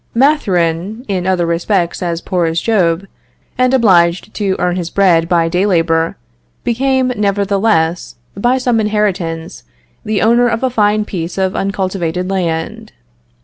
[0.15, 3.05] Mathurin, in other respects as poor as Job,
[3.55, 6.17] and obliged to earn his bread by day labor,
[6.63, 9.61] became, nevertheless, by some inheritance,
[10.03, 12.93] the owner of a fine piece of uncultivated land.